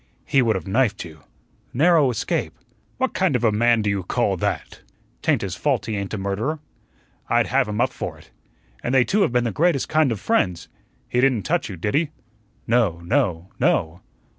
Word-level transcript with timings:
"He 0.25 0.41
would 0.41 0.55
have 0.55 0.65
knifed 0.65 1.05
you." 1.05 1.21
"Narrow 1.75 2.09
escape." 2.09 2.57
"What 2.97 3.13
kind 3.13 3.35
of 3.35 3.43
a 3.43 3.51
man 3.51 3.83
do 3.83 3.89
you 3.91 4.01
call 4.01 4.35
THAT?" 4.35 4.81
"'Tain't 5.21 5.43
his 5.43 5.55
fault 5.55 5.85
he 5.85 5.95
ain't 5.95 6.15
a 6.15 6.17
murderer." 6.17 6.57
"I'd 7.29 7.45
have 7.45 7.67
him 7.67 7.79
up 7.79 7.93
for 7.93 8.17
it." 8.17 8.31
"And 8.81 8.95
they 8.95 9.03
two 9.03 9.21
have 9.21 9.31
been 9.31 9.43
the 9.43 9.51
greatest 9.51 9.89
kind 9.89 10.11
of 10.11 10.19
friends." 10.19 10.67
"He 11.07 11.21
didn't 11.21 11.43
touch 11.43 11.69
you, 11.69 11.75
did 11.77 11.93
he?" 11.93 12.09
"No 12.65 12.99
no 13.05 13.49
no." 13.59 14.01